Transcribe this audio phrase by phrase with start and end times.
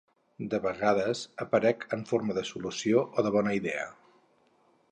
[0.51, 3.85] De vegades aparec en forma de solució o de bona idea.